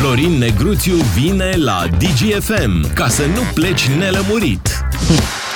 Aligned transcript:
Florin 0.00 0.38
Negruțiu 0.38 0.94
vine 0.94 1.54
la 1.56 1.86
DGFM 1.98 2.94
ca 2.94 3.08
să 3.08 3.22
nu 3.26 3.40
pleci 3.54 3.88
nelămurit. 3.88 4.84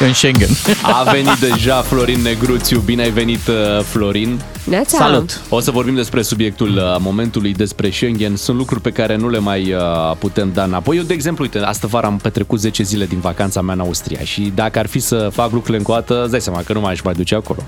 În 0.01 0.13
Schengen. 0.13 0.49
A 0.83 1.11
venit 1.11 1.39
deja 1.39 1.75
Florin 1.75 2.21
Negruțiu. 2.21 2.81
Bine 2.81 3.03
ai 3.03 3.11
venit, 3.11 3.47
uh, 3.47 3.83
Florin. 3.85 4.41
Neața. 4.65 4.99
Salut! 4.99 5.41
O 5.49 5.61
să 5.61 5.71
vorbim 5.71 5.95
despre 5.95 6.23
subiectul 6.23 6.69
uh, 6.69 6.97
momentului, 6.99 7.53
despre 7.53 7.91
Schengen. 7.91 8.37
Sunt 8.37 8.57
lucruri 8.57 8.81
pe 8.81 8.91
care 8.91 9.17
nu 9.17 9.29
le 9.29 9.39
mai 9.39 9.73
uh, 9.73 9.81
putem 10.19 10.51
da 10.53 10.65
înapoi. 10.65 10.97
Eu, 10.97 11.03
de 11.03 11.15
exemplu, 11.15 11.45
uite, 11.45 11.59
astă 11.59 11.87
vară 11.87 12.07
am 12.07 12.17
petrecut 12.17 12.61
10 12.61 12.83
zile 12.83 13.07
din 13.07 13.21
vacanța 13.21 13.61
mea 13.61 13.75
în 13.75 13.81
Austria 13.81 14.21
și 14.21 14.53
dacă 14.55 14.79
ar 14.79 14.87
fi 14.87 14.99
să 14.99 15.29
fac 15.33 15.51
lucrurile 15.51 15.79
încă 15.79 15.91
o 15.91 15.95
dată, 15.95 16.23
îți 16.23 16.31
dai 16.31 16.41
seama 16.41 16.63
că 16.63 16.73
nu 16.73 16.81
mai 16.81 16.93
aș 16.93 17.01
mai 17.01 17.15
duce 17.15 17.35
acolo. 17.35 17.63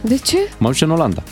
De 0.00 0.16
ce? 0.16 0.36
Mă 0.58 0.68
duce 0.68 0.84
în 0.84 0.90
Olanda. 0.90 1.22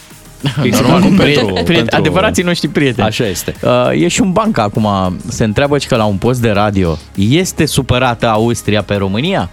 Că 0.63 0.69
Normal, 0.69 1.01
cu 1.01 1.09
cu 1.09 1.15
pentru- 1.15 1.45
prieteni, 1.47 1.65
pentru- 1.65 1.97
adevărații 1.97 2.43
noștri 2.43 2.69
prieteni. 2.69 3.07
Așa 3.07 3.27
este. 3.27 3.55
Uh, 3.63 4.01
e 4.03 4.09
și 4.09 4.21
un 4.21 4.33
banc 4.33 4.59
acum, 4.59 4.89
se 5.29 5.45
întreabă 5.45 5.79
și 5.79 5.87
că 5.87 5.97
la 5.97 6.05
un 6.05 6.17
post 6.17 6.41
de 6.41 6.51
radio 6.51 6.99
este 7.15 7.65
supărată 7.67 8.29
Austria 8.29 8.83
pe 8.83 8.95
România? 8.95 9.51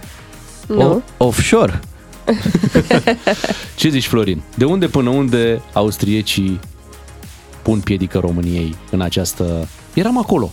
Nu. 0.66 1.02
O, 1.16 1.24
offshore? 1.26 1.80
Ce 3.76 3.88
zici, 3.88 4.06
Florin? 4.06 4.42
De 4.54 4.64
unde 4.64 4.86
până 4.86 5.08
unde 5.10 5.62
austriecii 5.72 6.60
pun 7.62 7.80
piedică 7.80 8.18
României 8.18 8.74
în 8.90 9.00
această... 9.00 9.68
Eram 9.94 10.18
acolo. 10.18 10.50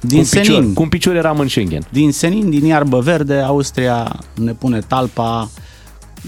Din 0.00 0.22
cu, 0.22 0.24
un 0.24 0.40
picior, 0.40 0.54
senin, 0.54 0.72
cu 0.74 0.82
un 0.82 0.88
picior 0.88 1.14
eram 1.16 1.38
în 1.38 1.48
Schengen. 1.48 1.86
din 1.90 2.12
senin, 2.12 2.50
din 2.50 2.64
iarbă 2.64 3.00
verde, 3.00 3.34
Austria 3.38 4.18
ne 4.34 4.52
pune 4.52 4.80
talpa 4.80 5.50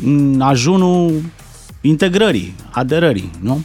în 0.05 0.41
ajunul 0.41 1.23
integrării, 1.81 2.55
aderării, 2.71 3.31
nu? 3.41 3.63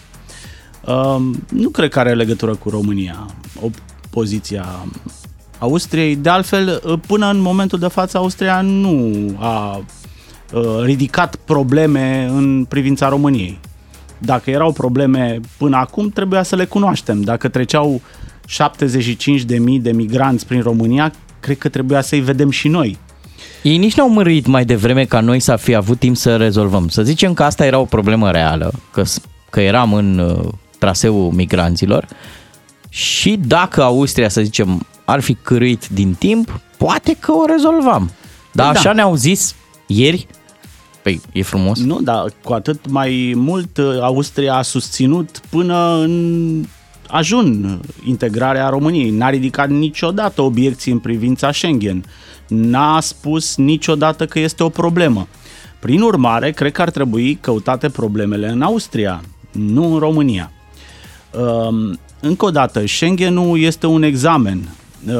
Um, 0.86 1.44
nu 1.50 1.70
cred 1.70 1.90
că 1.90 2.00
are 2.00 2.14
legătură 2.14 2.56
cu 2.56 2.70
România, 2.70 3.26
o 3.62 3.70
poziția 4.10 4.86
Austriei. 5.60 6.16
De 6.16 6.30
altfel, 6.30 7.00
până 7.08 7.30
în 7.30 7.40
momentul 7.40 7.80
de 7.80 7.88
față, 7.88 8.18
Austria 8.18 8.62
nu 8.62 9.12
a 9.40 9.84
uh, 10.54 10.64
ridicat 10.84 11.36
probleme 11.36 12.30
în 12.32 12.66
privința 12.66 13.10
României. 13.10 13.60
Dacă 14.18 14.50
erau 14.50 14.72
probleme 14.72 15.40
până 15.58 15.78
acum, 15.78 16.10
trebuia 16.10 16.44
să 16.44 16.56
le 16.56 16.66
cunoaștem. 16.66 17.22
Dacă 17.22 17.48
treceau 17.48 18.02
75.000 18.44 19.82
de 19.82 19.92
migranți 19.92 20.48
prin 20.48 20.62
România, 20.62 21.14
cred 21.40 21.58
că 21.58 21.70
trebuia 21.70 22.02
să-i 22.02 22.20
vedem 22.20 22.50
și 22.50 22.68
noi. 22.68 22.98
Ei 23.62 23.78
nici 23.78 23.96
n-au 23.96 24.10
mărit 24.10 24.46
mai 24.46 24.66
devreme 24.66 25.06
ca 25.06 25.20
noi 25.20 25.40
să 25.40 25.56
fi 25.56 25.76
avut 25.76 26.00
timp 26.00 26.18
să 26.18 26.36
rezolvăm. 26.38 26.88
Să 26.88 27.04
zicem 27.04 27.34
că 27.34 27.44
asta 27.44 27.66
era 27.66 27.80
o 27.80 27.86
problemă 27.86 28.32
reală, 28.32 28.72
că, 28.92 29.04
s- 29.04 29.20
că 29.50 29.62
eram 29.62 29.94
în 29.94 30.18
uh, 30.20 30.48
traseul 30.78 31.32
migranților 31.32 32.08
și 32.90 33.40
dacă 33.48 33.84
Austria, 33.84 34.30
să 34.30 34.42
zicem, 34.42 34.86
ar 35.06 35.20
fi 35.20 35.34
cârâit 35.34 35.88
din 35.88 36.14
timp, 36.14 36.60
poate 36.78 37.16
că 37.20 37.32
o 37.32 37.46
rezolvam. 37.46 38.12
Dar 38.52 38.72
Da. 38.74 38.80
așa 38.80 38.94
ne-au 38.94 39.16
zis 39.16 39.56
ieri, 39.88 40.28
păi 41.02 41.22
e 41.32 41.42
frumos, 41.42 41.80
Nu, 41.80 42.00
dar 42.02 42.26
cu 42.44 42.54
atât 42.54 42.90
mai 42.90 43.34
mult 43.36 43.78
uh, 43.78 43.98
Austria 44.02 44.54
a 44.56 44.62
susținut 44.62 45.40
până 45.50 45.98
în 46.02 46.66
ajun 47.08 47.80
integrarea 48.06 48.70
României. 48.70 49.10
N-a 49.10 49.30
ridicat 49.30 49.70
niciodată 49.70 50.42
obiecții 50.42 50.92
în 50.92 51.00
privința 51.00 51.52
Schengen. 51.52 52.06
N-a 52.54 53.00
spus 53.00 53.56
niciodată 53.56 54.26
că 54.26 54.40
este 54.40 54.64
o 54.64 54.70
problemă. 54.70 55.28
Prin 55.80 56.02
urmare, 56.02 56.52
cred 56.52 56.72
că 56.72 56.82
ar 56.82 56.90
trebui 56.90 57.38
căutate 57.42 57.90
problemele 57.90 58.48
în 58.48 58.62
Austria, 58.62 59.22
nu 59.52 59.94
în 59.94 60.00
România. 60.00 60.52
Um, 61.32 62.00
Încă 62.26 62.46
o 62.46 62.50
dată, 62.50 62.88
Schengenul 62.88 63.60
este 63.60 63.88
un 63.88 64.04
examen. 64.04 64.70
Uh, 65.08 65.14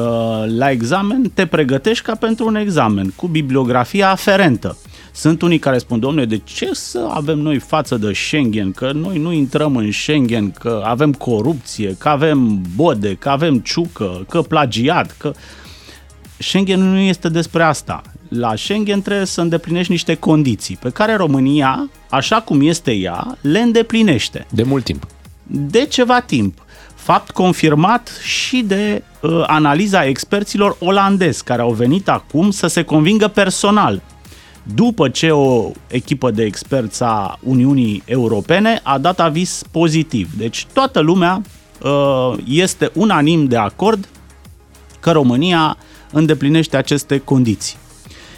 La 0.46 0.70
examen 0.70 1.30
te 1.34 1.46
pregătești 1.46 2.04
ca 2.04 2.14
pentru 2.14 2.46
un 2.46 2.54
examen, 2.54 3.12
cu 3.16 3.26
bibliografia 3.26 4.10
aferentă. 4.10 4.76
Sunt 5.12 5.42
unii 5.42 5.58
care 5.58 5.78
spun, 5.78 6.00
domnule, 6.00 6.24
de 6.24 6.40
ce 6.44 6.68
să 6.72 7.08
avem 7.10 7.38
noi 7.38 7.58
față 7.58 7.96
de 7.96 8.12
Schengen, 8.12 8.72
că 8.72 8.92
noi 8.92 9.18
nu 9.18 9.32
intrăm 9.32 9.76
în 9.76 9.92
Schengen, 9.92 10.50
că 10.50 10.82
avem 10.84 11.12
corupție, 11.12 11.96
că 11.98 12.08
avem 12.08 12.60
bode, 12.76 13.14
că 13.14 13.28
avem 13.28 13.58
ciucă, 13.58 14.24
că 14.28 14.42
plagiat, 14.42 15.14
că... 15.18 15.32
Schengen 16.48 16.80
nu 16.92 16.98
este 16.98 17.28
despre 17.28 17.62
asta. 17.62 18.02
La 18.28 18.56
Schengen 18.56 19.02
trebuie 19.02 19.26
să 19.26 19.40
îndeplinești 19.40 19.90
niște 19.92 20.14
condiții 20.14 20.76
pe 20.80 20.90
care 20.90 21.14
România, 21.14 21.90
așa 22.10 22.40
cum 22.40 22.60
este 22.60 22.92
ea, 22.92 23.38
le 23.40 23.58
îndeplinește 23.58 24.46
De 24.50 24.62
mult 24.62 24.84
timp. 24.84 25.06
de 25.42 25.86
ceva 25.86 26.20
timp. 26.20 26.58
Fapt 26.94 27.30
confirmat 27.30 28.10
și 28.22 28.62
de 28.66 29.02
uh, 29.20 29.44
analiza 29.46 30.04
experților 30.04 30.76
olandezi 30.80 31.44
care 31.44 31.62
au 31.62 31.72
venit 31.72 32.08
acum 32.08 32.50
să 32.50 32.66
se 32.66 32.82
convingă 32.82 33.28
personal. 33.28 34.00
După 34.74 35.08
ce 35.08 35.30
o 35.30 35.70
echipă 35.86 36.30
de 36.30 36.42
experți 36.44 37.02
a 37.02 37.38
Uniunii 37.42 38.02
Europene 38.04 38.80
a 38.82 38.98
dat 38.98 39.20
aviz 39.20 39.62
pozitiv. 39.70 40.30
Deci 40.36 40.66
toată 40.72 41.00
lumea 41.00 41.40
uh, 41.82 42.32
este 42.48 42.90
unanim 42.94 43.44
de 43.46 43.56
acord 43.56 44.08
că 45.00 45.10
România 45.10 45.76
îndeplinește 46.14 46.76
aceste 46.76 47.18
condiții. 47.18 47.76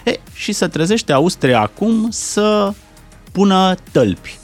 E, 0.05 0.13
și 0.33 0.53
se 0.53 0.67
trezește 0.67 1.13
Austria 1.13 1.61
acum 1.61 2.07
să 2.11 2.73
pună 3.33 3.75
tălpi. 3.93 4.39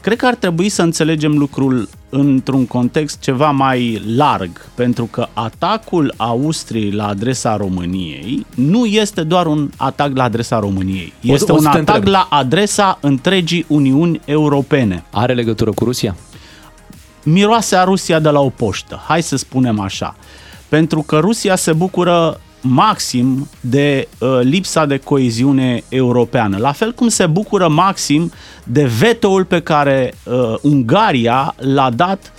Cred 0.00 0.16
că 0.16 0.26
ar 0.26 0.34
trebui 0.34 0.68
să 0.68 0.82
înțelegem 0.82 1.38
lucrul 1.38 1.88
într-un 2.08 2.66
context 2.66 3.20
ceva 3.20 3.50
mai 3.50 4.02
larg, 4.16 4.50
pentru 4.74 5.04
că 5.04 5.26
atacul 5.32 6.14
Austriei 6.16 6.90
la 6.90 7.06
adresa 7.06 7.56
României 7.56 8.46
nu 8.54 8.84
este 8.84 9.22
doar 9.22 9.46
un 9.46 9.70
atac 9.76 10.16
la 10.16 10.22
adresa 10.22 10.58
României. 10.58 11.12
O- 11.28 11.32
Este 11.32 11.52
o 11.52 11.54
un 11.54 11.60
să 11.60 11.68
te 11.72 11.76
atac 11.78 11.94
întreb. 11.94 12.12
la 12.12 12.26
adresa 12.30 12.98
întregii 13.00 13.64
Uniuni 13.68 14.20
Europene. 14.24 15.04
Are 15.10 15.34
legătură 15.34 15.70
cu 15.72 15.84
Rusia? 15.84 16.16
miroase 17.24 17.76
a 17.76 17.84
Rusia 17.84 18.18
de 18.18 18.28
la 18.28 18.40
o 18.40 18.48
poștă, 18.50 19.02
hai 19.06 19.22
să 19.22 19.36
spunem 19.36 19.80
așa. 19.80 20.16
Pentru 20.68 21.02
că 21.02 21.18
Rusia 21.18 21.56
se 21.56 21.72
bucură 21.72 22.40
maxim 22.62 23.48
de 23.60 24.08
uh, 24.18 24.40
lipsa 24.42 24.86
de 24.86 24.96
coeziune 24.96 25.82
europeană, 25.88 26.56
la 26.56 26.72
fel 26.72 26.92
cum 26.92 27.08
se 27.08 27.26
bucură 27.26 27.68
maxim 27.68 28.32
de 28.64 28.84
vetoul 28.84 29.44
pe 29.44 29.60
care 29.60 30.14
uh, 30.24 30.54
Ungaria 30.62 31.54
l-a 31.58 31.90
dat 31.90 32.32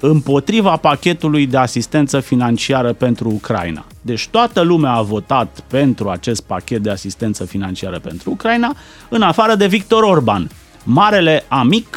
împotriva 0.00 0.76
pachetului 0.76 1.46
de 1.46 1.56
asistență 1.56 2.20
financiară 2.20 2.92
pentru 2.92 3.28
Ucraina. 3.28 3.84
Deci 4.02 4.28
toată 4.28 4.60
lumea 4.60 4.92
a 4.92 5.02
votat 5.02 5.64
pentru 5.66 6.08
acest 6.08 6.42
pachet 6.42 6.82
de 6.82 6.90
asistență 6.90 7.44
financiară 7.44 7.98
pentru 7.98 8.30
Ucraina, 8.30 8.76
în 9.08 9.22
afară 9.22 9.54
de 9.54 9.66
Victor 9.66 10.02
Orban, 10.02 10.50
marele 10.84 11.44
amic 11.48 11.96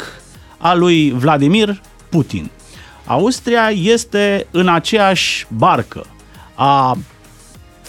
al 0.58 0.78
lui 0.78 1.10
Vladimir 1.10 1.80
Putin. 2.08 2.50
Austria 3.06 3.70
este 3.70 4.46
în 4.50 4.68
aceeași 4.68 5.46
barcă 5.56 6.06
a 6.54 6.96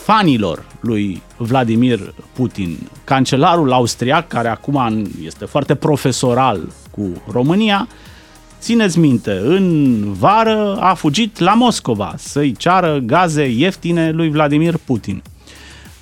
fanilor 0.05 0.65
lui 0.79 1.21
Vladimir 1.37 2.13
Putin. 2.33 2.77
Cancelarul 3.03 3.71
austriac, 3.71 4.27
care 4.27 4.47
acum 4.47 5.07
este 5.25 5.45
foarte 5.45 5.75
profesoral 5.75 6.59
cu 6.91 7.23
România, 7.31 7.87
țineți 8.59 8.99
minte, 8.99 9.31
în 9.31 10.13
vară 10.13 10.77
a 10.79 10.93
fugit 10.93 11.39
la 11.39 11.53
Moscova 11.53 12.13
să-i 12.17 12.51
ceară 12.51 12.97
gaze 12.97 13.47
ieftine 13.49 14.11
lui 14.11 14.29
Vladimir 14.29 14.77
Putin. 14.85 15.23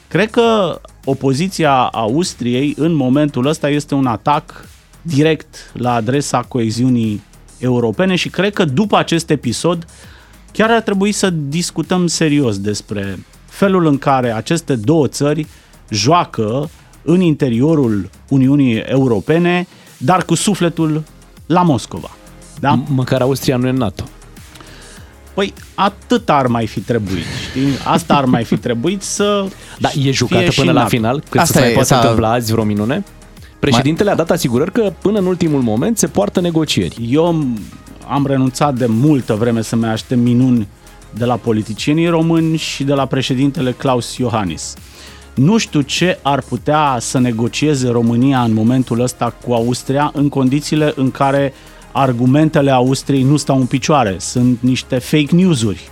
Cred 0.07 0.29
că 0.29 0.79
opoziția 1.05 1.73
Austriei 1.73 2.73
în 2.77 2.93
momentul 2.93 3.45
ăsta 3.45 3.69
este 3.69 3.95
un 3.95 4.05
atac 4.05 4.67
direct 5.01 5.71
la 5.73 5.93
adresa 5.93 6.41
coeziunii 6.41 7.21
europene 7.59 8.15
și 8.15 8.29
cred 8.29 8.53
că 8.53 8.65
după 8.65 8.97
acest 8.97 9.29
episod 9.29 9.85
chiar 10.51 10.71
ar 10.71 10.81
trebui 10.81 11.11
să 11.11 11.29
discutăm 11.29 12.07
serios 12.07 12.59
despre 12.59 13.17
felul 13.63 13.85
în 13.85 13.97
care 13.97 14.31
aceste 14.35 14.75
două 14.75 15.07
țări 15.07 15.45
joacă 15.89 16.69
în 17.03 17.21
interiorul 17.21 18.09
Uniunii 18.29 18.77
Europene, 18.77 19.67
dar 19.97 20.25
cu 20.25 20.35
sufletul 20.35 21.03
la 21.45 21.61
Moscova. 21.61 22.11
Da? 22.59 22.83
M- 22.83 22.87
Măcar 22.87 23.21
Austria 23.21 23.57
nu 23.57 23.67
e 23.67 23.69
în 23.69 23.75
NATO. 23.75 24.03
Păi 25.33 25.53
atât 25.75 26.29
ar 26.29 26.47
mai 26.47 26.67
fi 26.67 26.79
trebuit, 26.79 27.23
știi? 27.49 27.67
Asta 27.85 28.15
ar 28.15 28.25
mai 28.25 28.43
fi 28.43 28.57
trebuit 28.57 29.01
să 29.01 29.45
Da, 29.79 29.89
e 30.03 30.11
jucată 30.11 30.41
fie 30.41 30.51
și 30.51 30.59
până 30.59 30.71
la 30.71 30.77
NATO. 30.79 30.89
final? 30.89 31.23
Cât 31.29 31.39
Asta 31.39 31.45
să 31.45 31.51
se 31.53 31.59
mai 31.59 31.69
e, 31.69 31.73
poate 31.73 31.87
s-a- 31.87 31.99
întâmpla 31.99 32.31
azi 32.31 32.51
vreo 32.51 32.63
minune? 32.63 33.03
Președintele 33.59 34.09
a 34.11 34.15
dat 34.15 34.31
asigurări 34.31 34.71
că 34.71 34.93
până 35.01 35.19
în 35.19 35.25
ultimul 35.25 35.61
moment 35.61 35.97
se 35.97 36.07
poartă 36.07 36.41
negocieri. 36.41 37.07
Eu 37.09 37.25
am 38.09 38.25
renunțat 38.25 38.73
de 38.75 38.85
multă 38.85 39.33
vreme 39.33 39.61
să 39.61 39.75
mai 39.75 39.89
aștept 39.89 40.21
minuni 40.21 40.67
de 41.17 41.25
la 41.25 41.35
politicienii 41.35 42.07
români 42.07 42.57
și 42.57 42.83
de 42.83 42.93
la 42.93 43.05
președintele 43.05 43.71
Claus 43.71 44.17
Iohannis. 44.17 44.73
Nu 45.33 45.57
știu 45.57 45.81
ce 45.81 46.19
ar 46.21 46.41
putea 46.41 46.97
să 46.99 47.19
negocieze 47.19 47.89
România 47.89 48.41
în 48.41 48.53
momentul 48.53 48.99
ăsta 48.99 49.35
cu 49.45 49.53
Austria 49.53 50.11
în 50.13 50.29
condițiile 50.29 50.93
în 50.95 51.11
care 51.11 51.53
argumentele 51.91 52.71
Austriei 52.71 53.23
nu 53.23 53.37
stau 53.37 53.59
în 53.59 53.65
picioare, 53.65 54.15
sunt 54.19 54.57
niște 54.61 54.97
fake 54.97 55.35
news-uri. 55.35 55.89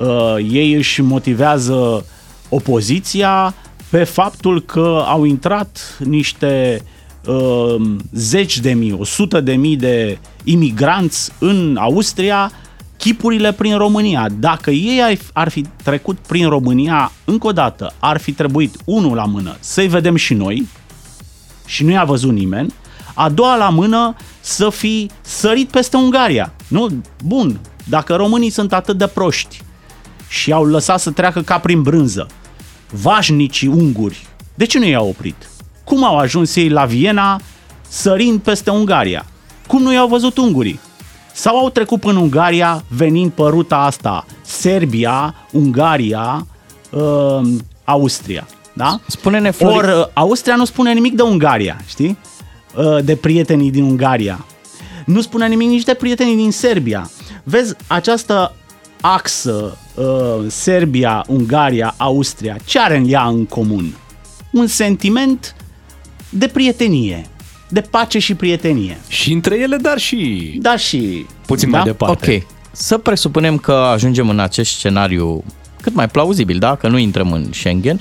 Uh, 0.00 0.36
ei 0.50 0.72
își 0.72 1.02
motivează 1.02 2.06
opoziția 2.48 3.54
pe 3.90 4.04
faptul 4.04 4.62
că 4.62 5.04
au 5.06 5.24
intrat 5.24 5.98
niște 6.04 6.82
uh, 7.26 7.74
zeci 8.12 8.58
de 8.58 8.72
mii, 8.72 8.96
o 8.98 9.04
sută 9.04 9.40
de 9.40 9.52
mii 9.52 9.76
de 9.76 10.18
imigranți 10.44 11.32
în 11.38 11.76
Austria, 11.80 12.52
chipurile 13.06 13.52
prin 13.52 13.76
România. 13.76 14.28
Dacă 14.38 14.70
ei 14.70 15.02
ar- 15.02 15.18
ar 15.32 15.48
fi 15.48 15.64
trecut 15.82 16.18
prin 16.18 16.48
România 16.48 17.12
încă 17.24 17.46
o 17.46 17.52
dată, 17.52 17.92
ar 17.98 18.18
fi 18.18 18.32
trebuit 18.32 18.76
unul 18.84 19.14
la 19.14 19.24
mână 19.24 19.56
să-i 19.60 19.88
vedem 19.88 20.16
și 20.16 20.34
noi, 20.34 20.66
și 21.66 21.84
nu 21.84 21.90
i-a 21.90 22.04
văzut 22.04 22.32
nimeni, 22.32 22.74
a 23.14 23.28
doua 23.28 23.56
la 23.56 23.68
mână 23.68 24.16
să 24.40 24.70
fi 24.70 25.10
sărit 25.20 25.68
peste 25.68 25.96
Ungaria. 25.96 26.52
Nu? 26.68 26.88
Bun, 27.24 27.60
dacă 27.84 28.14
românii 28.14 28.50
sunt 28.50 28.72
atât 28.72 28.98
de 28.98 29.06
proști 29.06 29.62
și 30.28 30.52
au 30.52 30.64
lăsat 30.64 31.00
să 31.00 31.10
treacă 31.10 31.40
ca 31.42 31.58
prin 31.58 31.82
brânză, 31.82 32.26
vașnicii 32.90 33.68
unguri, 33.68 34.26
de 34.54 34.64
ce 34.64 34.78
nu 34.78 34.86
i-au 34.86 35.08
oprit? 35.08 35.48
Cum 35.84 36.04
au 36.04 36.18
ajuns 36.18 36.56
ei 36.56 36.68
la 36.68 36.84
Viena 36.84 37.40
sărind 37.88 38.40
peste 38.40 38.70
Ungaria? 38.70 39.26
Cum 39.66 39.82
nu 39.82 39.92
i-au 39.92 40.08
văzut 40.08 40.36
ungurii? 40.36 40.80
Sau 41.36 41.56
au 41.58 41.70
trecut 41.70 42.04
în 42.04 42.16
Ungaria 42.16 42.84
venind 42.88 43.30
pe 43.30 43.42
ruta 43.42 43.76
asta, 43.76 44.26
Serbia, 44.42 45.34
Ungaria, 45.52 46.46
uh, 46.90 47.40
Austria. 47.84 48.46
Da? 48.72 49.00
Spune-ne, 49.06 49.50
Florin. 49.50 49.76
Ori 49.76 49.86
uh, 49.98 50.06
Austria 50.12 50.56
nu 50.56 50.64
spune 50.64 50.92
nimic 50.92 51.14
de 51.14 51.22
Ungaria, 51.22 51.80
știi? 51.86 52.18
Uh, 52.76 53.04
De 53.04 53.16
prietenii 53.16 53.70
din 53.70 53.82
Ungaria. 53.82 54.44
Nu 55.06 55.20
spune 55.20 55.46
nimic 55.48 55.68
nici 55.68 55.84
de 55.84 55.94
prietenii 55.94 56.36
din 56.36 56.52
Serbia. 56.52 57.10
Vezi, 57.42 57.74
această 57.86 58.54
axă 59.00 59.76
uh, 59.94 60.04
Serbia, 60.48 61.24
Ungaria, 61.28 61.94
Austria, 61.96 62.56
ce 62.64 62.80
are 62.80 62.96
în 62.96 63.04
ea 63.08 63.24
în 63.26 63.44
comun? 63.46 63.94
Un 64.52 64.66
sentiment 64.66 65.54
de 66.28 66.46
prietenie, 66.46 67.26
de 67.68 67.80
pace 67.80 68.18
și 68.18 68.34
prietenie. 68.34 68.98
Și 69.08 69.32
între 69.32 69.58
ele, 69.58 69.76
dar 69.76 69.98
și 69.98 70.52
Da 70.62 70.76
și... 70.76 71.26
puțin 71.46 71.70
da? 71.70 71.76
mai 71.76 71.86
departe. 71.86 72.34
Ok. 72.34 72.54
Să 72.72 72.98
presupunem 72.98 73.58
că 73.58 73.72
ajungem 73.72 74.28
în 74.28 74.38
acest 74.38 74.70
scenariu 74.70 75.44
cât 75.80 75.94
mai 75.94 76.08
plauzibil, 76.08 76.58
da? 76.58 76.74
Că 76.74 76.88
nu 76.88 76.98
intrăm 76.98 77.32
în 77.32 77.46
Schengen. 77.52 78.00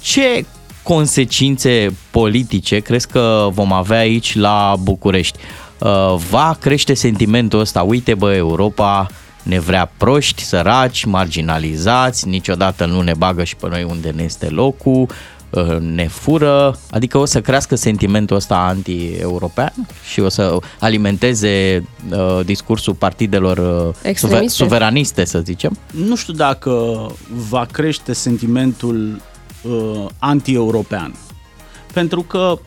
Ce 0.00 0.44
consecințe 0.82 1.96
politice 2.10 2.78
crezi 2.78 3.08
că 3.08 3.48
vom 3.52 3.72
avea 3.72 3.98
aici 3.98 4.34
la 4.34 4.74
București? 4.82 5.38
Uh, 5.78 6.14
Va 6.30 6.56
crește 6.60 6.94
sentimentul 6.94 7.60
ăsta, 7.60 7.82
uite 7.82 8.14
bă, 8.14 8.34
Europa 8.34 9.06
ne 9.42 9.60
vrea 9.60 9.92
proști, 9.96 10.42
săraci, 10.42 11.04
marginalizați, 11.04 12.28
niciodată 12.28 12.84
nu 12.84 13.00
ne 13.00 13.14
bagă 13.14 13.44
și 13.44 13.56
pe 13.56 13.68
noi 13.68 13.86
unde 13.88 14.10
ne 14.16 14.22
este 14.22 14.48
locul, 14.48 15.00
uh, 15.00 15.08
ne 15.80 16.08
fură, 16.08 16.78
adică 16.90 17.18
o 17.18 17.24
să 17.24 17.40
crească 17.40 17.74
sentimentul 17.74 18.36
ăsta 18.36 18.56
anti-european 18.56 19.72
și 20.10 20.20
o 20.20 20.28
să 20.28 20.56
alimenteze 20.80 21.84
uh, 22.10 22.40
discursul 22.44 22.94
partidelor 22.94 23.58
uh, 23.58 23.94
suver- 23.94 24.08
Extremiste. 24.08 24.62
suveraniste, 24.62 25.24
să 25.24 25.38
zicem. 25.38 25.78
Nu 25.90 26.16
știu 26.16 26.32
dacă 26.32 27.06
va 27.48 27.66
crește 27.72 28.12
sentimentul 28.12 29.20
uh, 29.62 30.06
anti-european. 30.18 31.14
Pentru 31.92 32.22
că, 32.22 32.58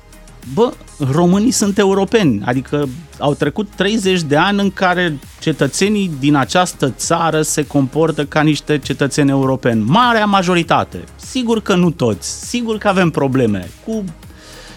bă, 0.54 0.74
românii 1.12 1.52
sunt 1.52 1.78
europeni, 1.78 2.42
adică 2.46 2.90
au 3.20 3.34
trecut 3.34 3.68
30 3.76 4.22
de 4.22 4.36
ani 4.36 4.62
în 4.62 4.72
care 4.72 5.20
cetățenii 5.40 6.12
din 6.20 6.36
această 6.36 6.90
țară 6.90 7.42
se 7.42 7.66
comportă 7.66 8.26
ca 8.26 8.42
niște 8.42 8.78
cetățeni 8.78 9.30
europeni. 9.30 9.84
Marea 9.88 10.26
majoritate. 10.26 11.04
Sigur 11.16 11.62
că 11.62 11.76
nu 11.76 11.90
toți, 11.90 12.48
sigur 12.48 12.78
că 12.78 12.88
avem 12.88 13.10
probleme 13.10 13.70
cu 13.86 14.04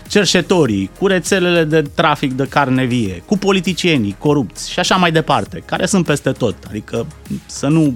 cerșetorii, 0.08 0.90
cu 0.98 1.06
rețelele 1.06 1.64
de 1.64 1.82
trafic 1.82 2.32
de 2.32 2.46
carne 2.48 2.84
vie, 2.84 3.22
cu 3.26 3.38
politicienii 3.38 4.16
corupți 4.18 4.70
și 4.70 4.78
așa 4.78 4.96
mai 4.96 5.12
departe, 5.12 5.62
care 5.66 5.86
sunt 5.86 6.04
peste 6.04 6.30
tot. 6.30 6.54
Adică 6.68 7.06
să 7.46 7.66
nu 7.66 7.94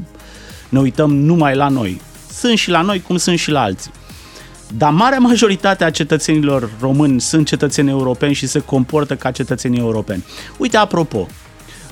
ne 0.68 0.78
uităm 0.78 1.16
numai 1.16 1.54
la 1.54 1.68
noi. 1.68 2.00
Sunt 2.32 2.58
și 2.58 2.70
la 2.70 2.80
noi 2.80 3.02
cum 3.02 3.16
sunt 3.16 3.38
și 3.38 3.50
la 3.50 3.60
alții. 3.60 3.90
Dar 4.76 4.90
marea 4.90 5.18
majoritate 5.18 5.84
a 5.84 5.90
cetățenilor 5.90 6.70
români 6.80 7.20
sunt 7.20 7.46
cetățeni 7.46 7.90
europeni 7.90 8.34
și 8.34 8.46
se 8.46 8.58
comportă 8.58 9.16
ca 9.16 9.30
cetățenii 9.30 9.78
europeni. 9.78 10.24
Uite, 10.58 10.76
apropo, 10.76 11.26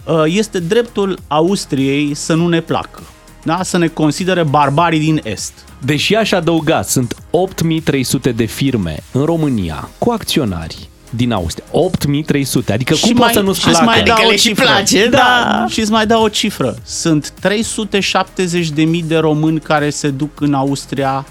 uh, 0.04 0.22
este 0.26 0.58
dreptul 0.58 1.18
Austriei 1.28 2.14
să 2.14 2.34
nu 2.34 2.48
ne 2.48 2.60
placă, 2.60 3.02
da? 3.42 3.62
să 3.62 3.78
ne 3.78 3.86
considere 3.86 4.42
barbarii 4.42 5.00
din 5.00 5.20
Est. 5.24 5.52
Deși 5.84 6.14
aș 6.14 6.32
adăuga, 6.32 6.82
sunt 6.82 7.16
8300 7.30 8.32
de 8.32 8.44
firme 8.44 8.96
în 9.12 9.24
România 9.24 9.88
cu 9.98 10.10
acționari 10.10 10.88
din 11.10 11.32
Austria. 11.32 11.64
8300, 11.70 12.72
adică 12.72 12.94
cum 13.00 13.14
poți 13.14 13.32
să 13.32 13.40
nu-ți 13.40 13.60
și-ți 13.60 13.70
placă? 13.70 13.84
mai 13.84 14.02
dau 14.02 14.14
Adică 14.14 14.26
o 14.28 14.30
le 14.30 14.36
și 14.36 14.48
cifră. 14.48 14.64
place, 14.64 15.08
da. 15.08 15.64
Și 15.68 15.80
îți 15.80 15.90
mai 15.90 16.06
dau 16.06 16.22
o 16.22 16.28
cifră. 16.28 16.76
Sunt 16.84 17.32
370.000 17.40 19.04
de 19.04 19.16
români 19.16 19.60
care 19.60 19.90
se 19.90 20.08
duc 20.08 20.40
în 20.40 20.54
Austria 20.54 21.26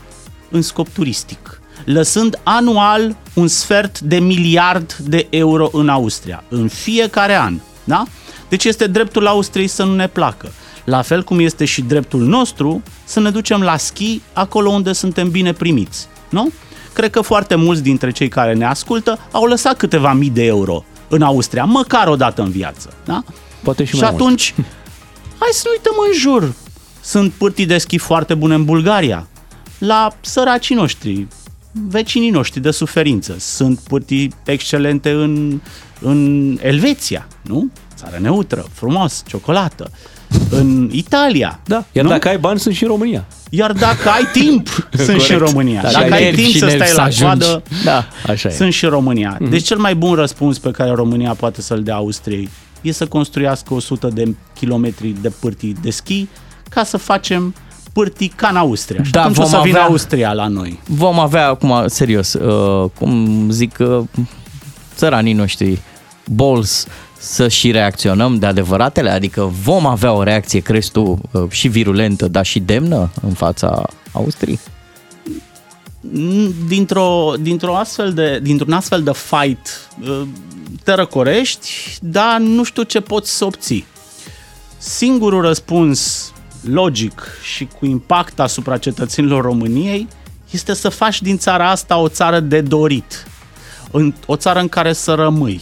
în 0.53 0.61
scop 0.61 0.87
turistic, 0.89 1.61
lăsând 1.85 2.39
anual 2.43 3.15
un 3.33 3.47
sfert 3.47 3.99
de 3.99 4.19
miliard 4.19 4.93
de 4.93 5.27
euro 5.29 5.69
în 5.71 5.89
Austria, 5.89 6.43
în 6.49 6.67
fiecare 6.67 7.35
an. 7.35 7.59
Da? 7.83 8.03
Deci 8.49 8.63
este 8.65 8.87
dreptul 8.87 9.27
Austriei 9.27 9.67
să 9.67 9.83
nu 9.83 9.95
ne 9.95 10.07
placă. 10.07 10.51
La 10.83 11.01
fel 11.01 11.23
cum 11.23 11.39
este 11.39 11.65
și 11.65 11.81
dreptul 11.81 12.21
nostru 12.21 12.81
să 13.03 13.19
ne 13.19 13.29
ducem 13.29 13.61
la 13.61 13.77
schi 13.77 14.21
acolo 14.33 14.69
unde 14.69 14.93
suntem 14.93 15.29
bine 15.29 15.53
primiți. 15.53 16.07
Nu? 16.29 16.49
Cred 16.93 17.09
că 17.09 17.21
foarte 17.21 17.55
mulți 17.55 17.81
dintre 17.83 18.11
cei 18.11 18.27
care 18.27 18.53
ne 18.53 18.65
ascultă 18.65 19.19
au 19.31 19.45
lăsat 19.45 19.77
câteva 19.77 20.13
mii 20.13 20.29
de 20.29 20.43
euro 20.43 20.83
în 21.07 21.21
Austria, 21.21 21.63
măcar 21.63 22.07
o 22.07 22.15
dată 22.15 22.41
în 22.41 22.49
viață. 22.51 22.93
Da? 23.05 23.23
Poate 23.63 23.83
și 23.83 23.95
Și 23.95 24.01
mai 24.01 24.09
mult. 24.09 24.21
atunci, 24.21 24.53
hai 25.39 25.49
să 25.51 25.61
ne 25.65 25.71
uităm 25.71 25.93
în 26.07 26.19
jur. 26.19 26.53
Sunt 27.01 27.31
pârtii 27.31 27.65
de 27.65 27.77
schi 27.77 27.97
foarte 27.97 28.33
bune 28.33 28.53
în 28.53 28.65
Bulgaria. 28.65 29.27
La 29.85 30.15
săracii 30.21 30.75
noștri, 30.75 31.27
vecinii 31.71 32.29
noștri 32.29 32.59
de 32.61 32.71
suferință. 32.71 33.35
Sunt 33.39 33.79
pârtii 33.79 34.33
excelente 34.45 35.09
în, 35.11 35.61
în 36.01 36.57
Elveția, 36.61 37.27
nu? 37.41 37.69
Țară 37.95 38.17
neutră, 38.21 38.65
frumos, 38.73 39.23
ciocolată. 39.27 39.91
În 40.49 40.89
Italia. 40.91 41.59
Da, 41.65 41.85
iar 41.91 42.03
nu? 42.05 42.09
dacă 42.11 42.27
ai 42.27 42.37
bani, 42.37 42.59
sunt 42.59 42.75
și 42.75 42.83
în 42.83 42.89
România. 42.89 43.25
Iar 43.49 43.71
dacă 43.71 44.09
ai 44.09 44.23
timp, 44.33 44.67
sunt 45.05 45.21
și 45.21 45.31
în 45.31 45.37
România. 45.37 45.81
Dacă 45.81 45.93
Dacă, 45.93 46.13
ai 46.13 46.17
ai 46.17 46.23
nervi 46.23 46.41
timp 46.41 46.51
și 46.53 46.59
să 46.59 46.65
nervi 46.65 46.83
stai 46.83 46.87
să 46.93 46.95
la 46.95 47.03
ajungi. 47.03 47.23
coadă, 47.45 47.63
Da. 47.83 48.07
Așa 48.27 48.49
e. 48.49 48.51
sunt 48.51 48.73
și 48.73 48.83
în 48.83 48.89
România. 48.89 49.37
Mhm. 49.39 49.49
Deci 49.49 49.65
cel 49.65 49.77
mai 49.77 49.95
bun 49.95 50.13
răspuns 50.15 50.59
pe 50.59 50.71
care 50.71 50.89
România 50.91 51.33
poate 51.33 51.61
să-l 51.61 51.83
dea 51.83 51.95
Austriei 51.95 52.49
e 52.81 52.91
să 52.91 53.05
construiască 53.07 53.73
100 53.73 54.07
de 54.07 54.35
kilometri 54.59 55.15
de 55.21 55.29
pârtii 55.29 55.75
de 55.81 55.89
schi 55.89 56.27
ca 56.69 56.83
să 56.83 56.97
facem 56.97 57.55
pârtii 57.93 58.27
ca 58.35 58.47
în 58.47 58.55
Austria. 58.55 59.03
Și 59.03 59.11
Da, 59.11 59.19
atunci 59.21 59.37
o 59.37 59.41
vom 59.41 59.49
să 59.49 59.59
vină 59.63 59.77
avea- 59.77 59.89
Austria 59.89 60.33
la 60.33 60.47
noi. 60.47 60.79
Vom 60.87 61.19
avea 61.19 61.47
acum, 61.47 61.83
serios, 61.87 62.33
uh, 62.33 62.89
cum 62.99 63.47
zic 63.49 63.75
uh, 63.79 63.99
țăranii 64.95 65.33
noștri, 65.33 65.81
balls, 66.29 66.85
să 67.19 67.47
și 67.47 67.71
reacționăm 67.71 68.35
de 68.39 68.45
adevăratele? 68.45 69.09
Adică 69.09 69.51
vom 69.63 69.85
avea 69.85 70.11
o 70.13 70.23
reacție, 70.23 70.59
crezi 70.59 70.91
tu, 70.91 71.19
uh, 71.31 71.43
și 71.49 71.67
virulentă, 71.67 72.27
dar 72.27 72.45
și 72.45 72.59
demnă 72.59 73.09
în 73.21 73.33
fața 73.33 73.85
Austriei? 74.11 74.59
Dintr-o, 76.67 77.33
dintr-o 77.39 77.75
astfel 77.75 78.13
de, 78.13 78.39
dintr-un 78.41 78.73
astfel 78.73 79.03
de 79.03 79.11
fight 79.13 79.89
uh, 80.01 80.21
te 80.83 80.93
răcorești, 80.93 81.69
dar 82.01 82.39
nu 82.39 82.63
știu 82.63 82.83
ce 82.83 82.99
poți 82.99 83.37
să 83.37 83.45
obții. 83.45 83.85
Singurul 84.77 85.41
răspuns 85.41 86.31
logic 86.65 87.27
și 87.41 87.67
cu 87.79 87.85
impact 87.85 88.39
asupra 88.39 88.77
cetățenilor 88.77 89.43
României 89.43 90.07
este 90.51 90.73
să 90.73 90.89
faci 90.89 91.21
din 91.21 91.37
țara 91.37 91.69
asta 91.69 91.97
o 91.97 92.07
țară 92.07 92.39
de 92.39 92.61
dorit, 92.61 93.27
în, 93.91 94.13
o 94.25 94.35
țară 94.35 94.59
în 94.59 94.67
care 94.67 94.93
să 94.93 95.13
rămâi, 95.13 95.61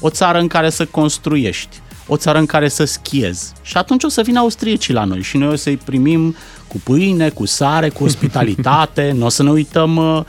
o 0.00 0.10
țară 0.10 0.38
în 0.38 0.46
care 0.46 0.70
să 0.70 0.84
construiești, 0.84 1.80
o 2.06 2.16
țară 2.16 2.38
în 2.38 2.46
care 2.46 2.68
să 2.68 2.84
schiezi. 2.84 3.52
Și 3.62 3.76
atunci 3.76 4.04
o 4.04 4.08
să 4.08 4.22
vină 4.22 4.38
austriecii 4.38 4.94
la 4.94 5.04
noi 5.04 5.22
și 5.22 5.36
noi 5.36 5.48
o 5.48 5.56
să-i 5.56 5.76
primim 5.76 6.36
cu 6.68 6.80
pâine, 6.84 7.28
cu 7.28 7.46
sare, 7.46 7.88
cu 7.88 8.04
ospitalitate, 8.04 9.10
nu 9.18 9.24
o 9.24 9.28
să 9.28 9.42
ne 9.42 9.50
uităm 9.50 9.96
uh, 9.96 10.22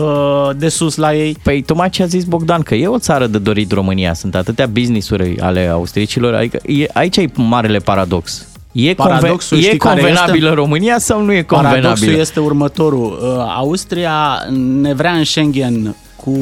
uh, 0.00 0.50
de 0.56 0.68
sus 0.68 0.96
la 0.96 1.14
ei. 1.14 1.36
Păi 1.42 1.62
tocmai 1.62 1.90
ce 1.90 2.02
a 2.02 2.06
zis 2.06 2.24
Bogdan, 2.24 2.62
că 2.62 2.74
e 2.74 2.86
o 2.86 2.98
țară 2.98 3.26
de 3.26 3.38
dorit 3.38 3.72
România, 3.72 4.14
sunt 4.14 4.34
atâtea 4.34 4.66
business-uri 4.66 5.40
ale 5.40 5.66
austriecilor, 5.66 6.34
adică 6.34 6.58
e, 6.66 6.86
aici 6.92 7.16
e 7.16 7.30
marele 7.34 7.78
paradox. 7.78 8.46
E, 8.72 8.94
Paradoxul 8.94 9.56
conven- 9.56 9.60
e 9.60 9.66
știi 9.66 9.78
care 9.78 10.00
convenabilă 10.00 10.46
este? 10.46 10.54
România 10.60 10.98
sau 10.98 11.22
nu 11.22 11.32
e 11.32 11.42
Paradoxul 11.42 11.80
convenabilă? 11.82 12.20
este 12.20 12.40
următorul. 12.40 13.18
Uh, 13.22 13.44
Austria 13.56 14.46
ne 14.80 14.94
vrea 14.94 15.12
în 15.12 15.24
Schengen 15.24 15.96
cu 16.16 16.36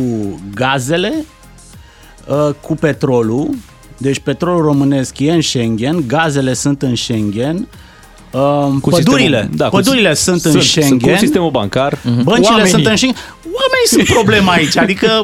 gazele, 0.54 1.12
uh, 2.26 2.54
cu 2.60 2.74
petrolul, 2.74 3.48
Deci 4.02 4.18
petrolul 4.18 4.62
românesc 4.62 5.18
e 5.18 5.32
în 5.32 5.40
Schengen, 5.40 6.04
gazele 6.06 6.52
sunt 6.54 6.82
în 6.82 6.94
Schengen, 6.96 7.68
uh, 8.32 8.40
Cu 8.82 8.88
pădurile, 8.90 9.36
sistemul- 9.36 9.56
da, 9.56 9.68
cu- 9.68 9.76
pădurile 9.76 10.14
sunt, 10.14 10.44
în 10.44 10.50
Sunt 10.50 10.62
Schengen, 10.62 11.12
cu 11.12 11.18
sistemul 11.18 11.50
bancar. 11.50 11.98
băncile 12.04 12.46
Oamenii. 12.48 12.70
sunt 12.70 12.86
în 12.86 12.96
Schengen. 12.96 13.20
Oamenii 13.44 13.86
sunt 13.86 14.04
problema 14.04 14.52
aici, 14.52 14.76
adică 14.76 15.22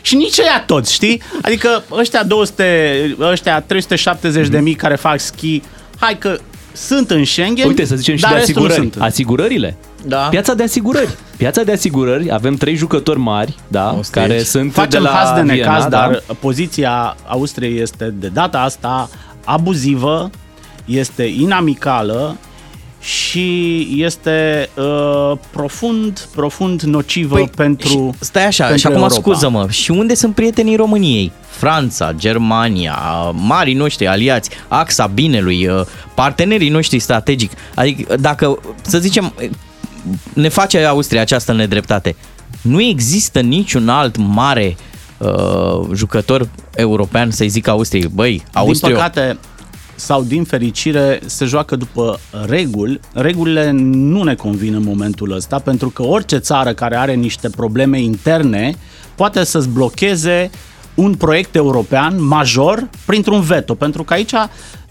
și 0.00 0.16
nici 0.16 0.38
ea 0.38 0.62
toți, 0.66 0.92
știi? 0.92 1.22
Adică 1.42 1.84
ăștia 1.92 2.22
200, 2.24 3.16
ăștia 3.20 3.60
370 3.60 4.48
de 4.48 4.58
mii 4.58 4.74
care 4.74 4.94
fac 4.96 5.20
schi, 5.20 5.62
hai 5.98 6.18
că 6.18 6.38
sunt 6.72 7.10
în 7.10 7.24
Schengen, 7.24 7.66
Uite, 7.66 7.84
să 7.84 7.96
zicem 7.96 8.16
și 8.16 8.22
dar 8.22 8.32
de 8.32 8.36
restul 8.38 8.62
nu 8.62 8.68
asigurări. 8.68 8.90
sunt. 8.92 9.02
Asigurările. 9.04 9.76
Da. 10.06 10.16
Piața 10.16 10.54
de 10.54 10.62
asigurări. 10.62 11.08
Piața 11.36 11.62
de 11.62 11.72
asigurări, 11.72 12.32
avem 12.32 12.54
trei 12.56 12.74
jucători 12.74 13.18
mari, 13.18 13.54
da, 13.68 13.88
Austrieci. 13.88 14.26
care 14.26 14.42
sunt 14.42 14.72
Facem 14.72 15.02
de 15.02 15.08
la 15.08 15.14
haz 15.14 15.34
de 15.34 15.40
necaz, 15.40 15.74
Viena, 15.74 15.88
dar 15.88 16.22
da? 16.26 16.34
poziția 16.40 17.16
Austriei 17.26 17.80
este 17.80 18.14
de 18.18 18.28
data 18.28 18.60
asta 18.60 19.08
abuzivă, 19.44 20.30
este 20.84 21.22
inamicală 21.22 22.36
și 23.06 23.86
este 23.96 24.68
uh, 24.74 25.32
profund, 25.50 26.28
profund 26.34 26.82
nocivă 26.82 27.34
Păi, 27.34 27.50
pentru 27.56 27.88
și- 27.88 28.24
Stai 28.24 28.46
așa, 28.46 28.62
pentru 28.64 28.80
și 28.80 28.86
acum 28.86 28.98
Europa. 28.98 29.20
scuză-mă, 29.20 29.66
și 29.70 29.90
unde 29.90 30.14
sunt 30.14 30.34
prietenii 30.34 30.76
României? 30.76 31.32
Franța, 31.48 32.12
Germania, 32.12 32.98
marii 33.32 33.74
noștri 33.74 34.06
aliați, 34.06 34.50
axa 34.68 35.06
binelui, 35.06 35.66
uh, 35.66 35.80
partenerii 36.14 36.68
noștri 36.68 36.98
strategic. 36.98 37.50
Adică 37.74 38.16
dacă, 38.16 38.58
să 38.82 38.98
zicem, 38.98 39.32
ne 40.32 40.48
face 40.48 40.84
Austria 40.84 41.20
această 41.20 41.52
nedreptate, 41.52 42.16
nu 42.62 42.80
există 42.82 43.40
niciun 43.40 43.88
alt 43.88 44.16
mare 44.16 44.76
uh, 45.18 45.88
jucător 45.94 46.48
european 46.74 47.30
să-i 47.30 47.48
zic 47.48 47.68
Austriei, 47.68 48.08
băi, 48.14 48.30
Din 48.36 48.44
Austria, 48.52 48.94
păcate 48.94 49.38
sau 49.96 50.22
din 50.22 50.44
fericire 50.44 51.20
se 51.26 51.44
joacă 51.44 51.76
după 51.76 52.20
reguli. 52.46 53.00
Regulile 53.12 53.70
nu 53.70 54.22
ne 54.22 54.34
convin 54.34 54.74
în 54.74 54.82
momentul 54.82 55.32
ăsta 55.32 55.58
pentru 55.58 55.88
că 55.90 56.02
orice 56.02 56.36
țară 56.36 56.72
care 56.72 56.96
are 56.96 57.14
niște 57.14 57.48
probleme 57.50 58.00
interne 58.00 58.74
poate 59.14 59.44
să-ți 59.44 59.68
blocheze 59.68 60.50
un 60.94 61.14
proiect 61.14 61.54
european 61.54 62.24
major 62.26 62.88
printr-un 63.06 63.40
veto, 63.40 63.74
pentru 63.74 64.02
că 64.04 64.12
aici 64.12 64.32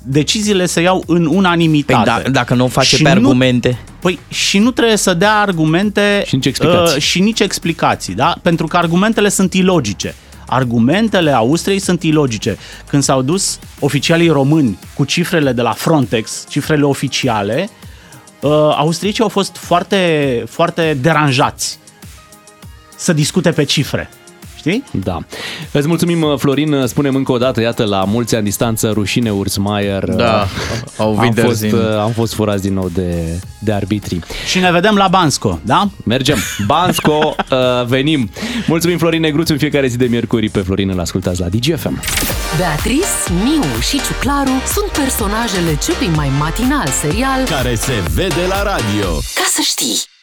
deciziile 0.03 0.65
se 0.65 0.81
iau 0.81 1.03
în 1.07 1.25
unanimitate. 1.25 2.09
Păi 2.09 2.23
da- 2.23 2.29
dacă 2.29 2.53
nu 2.53 2.63
o 2.63 2.67
face 2.67 2.95
Și 2.95 3.01
pe 3.03 3.09
argumente? 3.09 3.79
Păi 3.99 4.19
și 4.27 4.57
nu 4.59 4.71
trebuie 4.71 4.97
să 4.97 5.13
dea 5.13 5.35
argumente 5.35 6.23
Și 6.25 6.35
nici 6.35 6.45
explicații. 6.45 6.95
uh, 6.95 7.01
și 7.01 7.19
nici 7.19 7.39
explicații, 7.39 8.13
da? 8.13 8.35
Pentru 8.41 8.67
că 8.67 8.77
argumentele 8.77 9.29
sunt 9.29 9.53
ilogice. 9.53 10.15
Argumentele 10.47 11.31
Austriei 11.31 11.79
sunt 11.79 12.03
ilogice. 12.03 12.57
Când 12.87 13.03
s-au 13.03 13.21
dus 13.21 13.59
oficialii 13.79 14.29
români 14.29 14.79
cu 14.93 15.03
cifrele 15.03 15.51
de 15.51 15.61
la 15.61 15.71
Frontex, 15.71 16.45
cifrele 16.49 16.83
oficiale, 16.83 17.69
uh, 18.41 18.51
austriecii 18.51 19.23
au 19.23 19.29
fost 19.29 19.55
foarte, 19.55 20.43
foarte 20.49 20.97
deranjați 21.01 21.79
să 22.95 23.13
discute 23.13 23.51
pe 23.51 23.63
cifre. 23.63 24.09
Știi? 24.65 24.83
Da. 24.91 25.19
Îți 25.71 25.87
mulțumim, 25.87 26.37
Florin. 26.37 26.83
Spunem 26.85 27.15
încă 27.15 27.31
o 27.31 27.37
dată, 27.37 27.61
iată, 27.61 27.83
la 27.85 28.03
mulți 28.03 28.35
ani 28.35 28.43
distanță, 28.43 28.91
rușine 28.93 29.31
Ursmaier. 29.31 30.03
Da, 30.09 30.47
au 30.97 31.09
am 31.11 31.17
Wiedersehen. 31.19 31.75
fost, 31.77 31.89
uh, 31.89 31.99
am 31.99 32.11
fost 32.11 32.33
furați 32.33 32.61
din 32.61 32.73
nou 32.73 32.89
de, 32.93 33.39
de 33.59 33.71
arbitrii. 33.71 34.23
Și 34.47 34.59
ne 34.59 34.71
vedem 34.71 34.95
la 34.95 35.07
Bansco, 35.07 35.59
da? 35.63 35.89
Mergem. 36.03 36.37
Bansco, 36.65 37.35
uh, 37.51 37.85
venim. 37.87 38.29
Mulțumim, 38.67 38.97
Florin 38.97 39.21
Negruț, 39.21 39.49
în 39.49 39.57
fiecare 39.57 39.87
zi 39.87 39.97
de 39.97 40.05
miercuri 40.05 40.49
pe 40.49 40.59
Florin 40.59 40.89
îl 40.89 40.99
ascultați 40.99 41.39
la 41.39 41.47
DGFM. 41.47 42.01
Beatrice, 42.57 43.05
Miu 43.43 43.63
și 43.89 44.01
Ciuclaru 44.07 44.51
sunt 44.73 44.91
personajele 45.03 45.77
celui 45.85 46.15
mai 46.15 46.29
matinal 46.39 46.87
serial 47.01 47.43
Care 47.49 47.75
se 47.75 47.93
vede 48.13 48.45
la 48.49 48.63
radio. 48.63 49.09
Ca 49.35 49.45
să 49.53 49.61
știi. 49.61 50.13